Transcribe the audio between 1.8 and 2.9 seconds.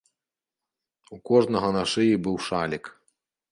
шыі быў шалік.